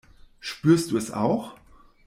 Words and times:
Spürst 0.39 0.89
du 0.89 0.97
es 0.97 1.11
auch? 1.11 1.55